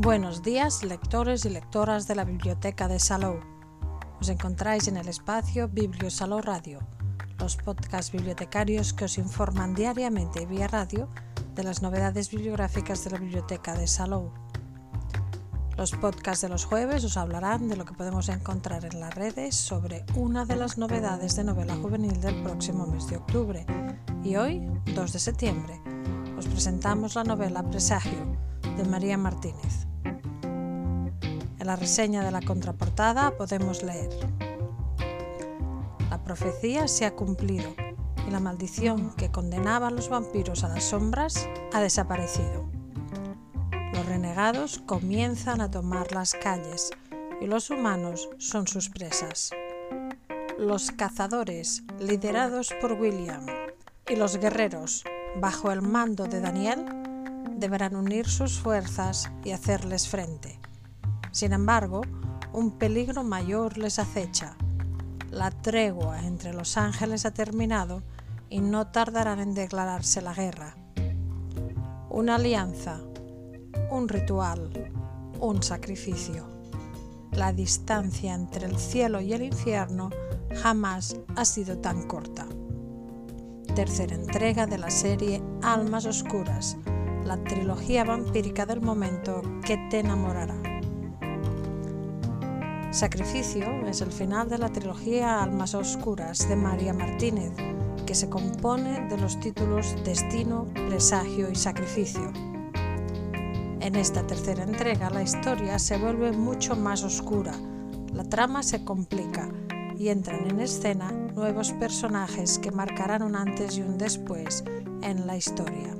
[0.00, 3.40] Buenos días, lectores y lectoras de la Biblioteca de Salou.
[4.20, 6.78] Os encontráis en el espacio Biblio Salou Radio,
[7.40, 11.08] los podcasts bibliotecarios que os informan diariamente vía radio
[11.56, 14.30] de las novedades bibliográficas de la Biblioteca de Salou.
[15.76, 19.56] Los podcasts de los jueves os hablarán de lo que podemos encontrar en las redes
[19.56, 23.66] sobre una de las novedades de novela juvenil del próximo mes de octubre.
[24.22, 25.82] Y hoy, 2 de septiembre,
[26.38, 28.47] os presentamos la novela Presagio
[28.78, 29.86] de María Martínez.
[31.58, 34.08] En la reseña de la contraportada podemos leer
[36.08, 37.74] La profecía se ha cumplido
[38.26, 42.70] y la maldición que condenaba a los vampiros a las sombras ha desaparecido.
[43.92, 46.90] Los renegados comienzan a tomar las calles
[47.40, 49.50] y los humanos son sus presas.
[50.56, 53.44] Los cazadores, liderados por William,
[54.08, 55.04] y los guerreros,
[55.40, 56.97] bajo el mando de Daniel,
[57.58, 60.58] deberán unir sus fuerzas y hacerles frente.
[61.32, 62.02] Sin embargo,
[62.52, 64.56] un peligro mayor les acecha.
[65.30, 68.02] La tregua entre los ángeles ha terminado
[68.48, 70.76] y no tardarán en declararse la guerra.
[72.08, 73.00] Una alianza,
[73.90, 74.90] un ritual,
[75.40, 76.46] un sacrificio.
[77.32, 80.10] La distancia entre el cielo y el infierno
[80.62, 82.46] jamás ha sido tan corta.
[83.74, 86.76] Tercera entrega de la serie Almas Oscuras,
[87.24, 90.56] la trilogía vampírica del momento que te enamorará.
[92.90, 97.52] Sacrificio es el final de la trilogía Almas Oscuras de María Martínez,
[98.06, 102.32] que se compone de los títulos Destino, Presagio y Sacrificio.
[103.80, 107.52] En esta tercera entrega la historia se vuelve mucho más oscura,
[108.14, 109.50] la trama se complica
[109.98, 114.64] y entran en escena nuevos personajes que marcarán un antes y un después
[115.02, 115.97] en la historia.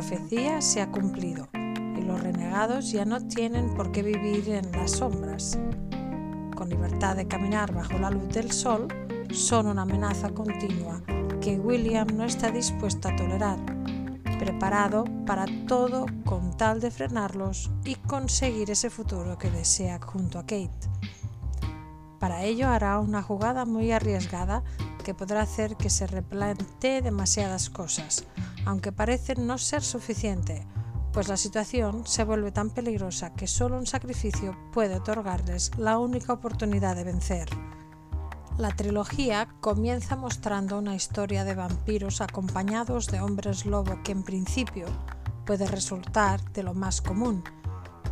[0.00, 4.92] Profecía se ha cumplido y los renegados ya no tienen por qué vivir en las
[4.92, 5.58] sombras.
[6.56, 8.88] Con libertad de caminar bajo la luz del sol,
[9.30, 11.02] son una amenaza continua
[11.42, 13.58] que William no está dispuesto a tolerar,
[14.38, 20.44] preparado para todo con tal de frenarlos y conseguir ese futuro que desea junto a
[20.44, 20.88] Kate.
[22.18, 24.64] Para ello hará una jugada muy arriesgada
[25.04, 28.24] que podrá hacer que se replantee demasiadas cosas,
[28.70, 30.64] aunque parece no ser suficiente,
[31.12, 36.32] pues la situación se vuelve tan peligrosa que solo un sacrificio puede otorgarles la única
[36.32, 37.48] oportunidad de vencer.
[38.58, 44.86] La trilogía comienza mostrando una historia de vampiros acompañados de hombres lobo que en principio
[45.44, 47.42] puede resultar de lo más común,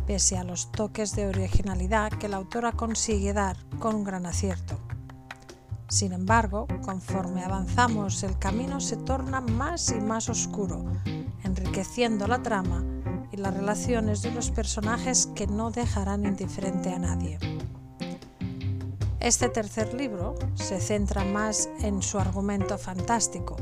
[0.07, 4.78] pese a los toques de originalidad que la autora consigue dar con un gran acierto.
[5.89, 10.85] Sin embargo, conforme avanzamos, el camino se torna más y más oscuro,
[11.43, 12.85] enriqueciendo la trama
[13.31, 17.39] y las relaciones de los personajes que no dejarán indiferente a nadie.
[19.19, 23.57] Este tercer libro se centra más en su argumento fantástico,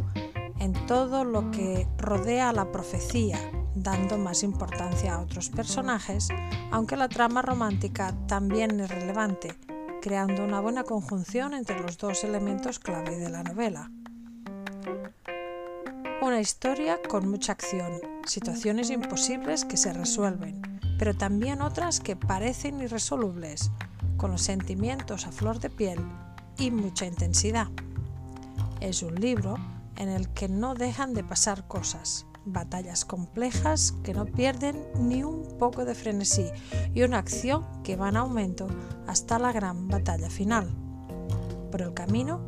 [0.60, 3.40] en todo lo que rodea a la profecía,
[3.74, 6.28] dando más importancia a otros personajes,
[6.72, 9.56] aunque la trama romántica también es relevante,
[10.02, 13.90] creando una buena conjunción entre los dos elementos clave de la novela.
[16.22, 20.62] Una historia con mucha acción, situaciones imposibles que se resuelven,
[21.00, 23.72] pero también otras que parecen irresolubles,
[24.18, 26.00] con los sentimientos a flor de piel
[26.58, 27.68] y mucha intensidad.
[28.82, 29.56] Es un libro
[29.96, 35.58] en el que no dejan de pasar cosas, batallas complejas que no pierden ni un
[35.58, 36.46] poco de frenesí
[36.94, 38.68] y una acción que va en aumento
[39.08, 40.70] hasta la gran batalla final.
[41.72, 42.42] Por el camino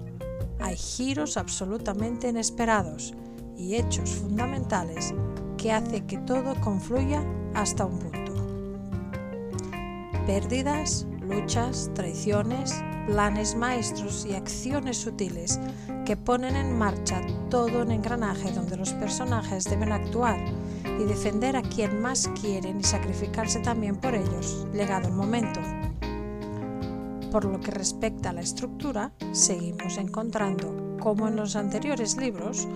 [0.59, 3.13] hay giros absolutamente inesperados
[3.57, 5.13] y hechos fundamentales
[5.57, 7.23] que hace que todo confluya
[7.53, 8.33] hasta un punto.
[10.25, 15.59] Pérdidas, luchas, traiciones, planes maestros y acciones sutiles
[16.05, 20.39] que ponen en marcha todo un engranaje donde los personajes deben actuar
[20.99, 25.59] y defender a quien más quieren y sacrificarse también por ellos, llegado el momento.
[27.31, 32.67] Por lo que respecta a la estructura, seguimos encontrando, como en los anteriores libros,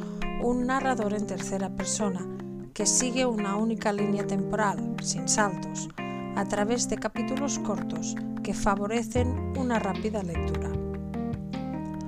[0.41, 2.27] un narrador en tercera persona
[2.73, 5.89] que sigue una única línea temporal, sin saltos,
[6.35, 10.69] a través de capítulos cortos que favorecen una rápida lectura.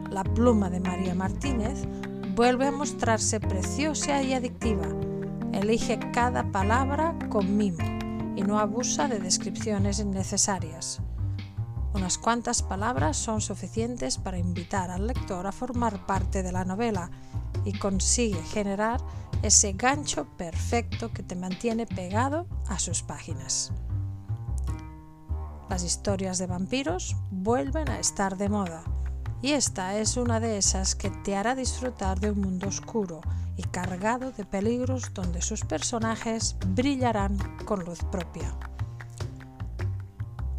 [0.09, 1.87] La pluma de María Martínez
[2.35, 4.87] vuelve a mostrarse preciosa y adictiva.
[5.53, 7.83] Elige cada palabra con mimo
[8.35, 11.01] y no abusa de descripciones innecesarias.
[11.93, 17.09] Unas cuantas palabras son suficientes para invitar al lector a formar parte de la novela
[17.63, 18.99] y consigue generar
[19.43, 23.71] ese gancho perfecto que te mantiene pegado a sus páginas.
[25.69, 28.83] Las historias de vampiros vuelven a estar de moda
[29.41, 33.21] y esta es una de esas que te hará disfrutar de un mundo oscuro
[33.57, 38.55] y cargado de peligros donde sus personajes brillarán con luz propia.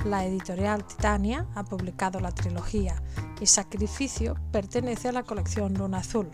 [0.05, 3.03] La editorial Titania ha publicado la trilogía
[3.41, 6.31] y Sacrificio pertenece a la colección Luna Azul.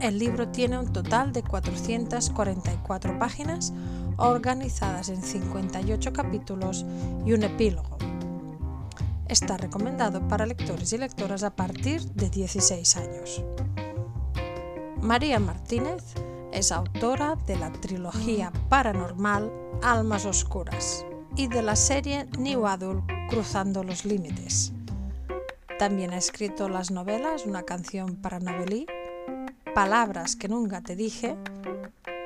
[0.00, 3.72] El libro tiene un total de 444 páginas
[4.18, 6.84] organizadas en 58 capítulos
[7.24, 7.96] y un epílogo.
[9.28, 13.42] Está recomendado para lectores y lectoras a partir de 16 años.
[15.00, 16.02] María Martínez
[16.52, 21.04] es autora de la trilogía paranormal Almas Oscuras
[21.36, 24.72] y de la serie New Adult Cruzando los Límites.
[25.78, 28.86] También ha escrito las novelas Una canción para Novelí,
[29.74, 31.36] Palabras que nunca te dije,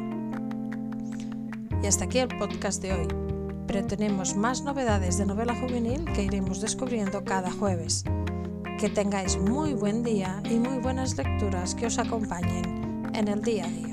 [1.82, 3.08] Y hasta aquí el podcast de hoy,
[3.66, 8.04] pero tenemos más novedades de novela juvenil que iremos descubriendo cada jueves.
[8.78, 13.64] Que tengáis muy buen día y muy buenas lecturas que os acompañen en el día
[13.64, 13.89] a día.